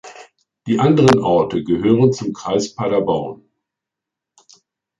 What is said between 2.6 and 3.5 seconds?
Paderborn.